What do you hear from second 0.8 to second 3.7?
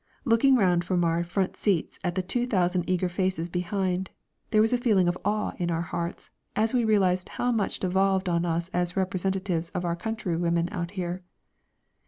from our front seats at the 2,000 eager faces